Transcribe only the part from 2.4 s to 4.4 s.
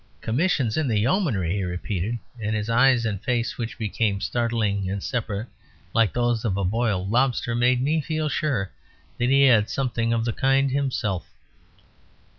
and his eyes and face, which became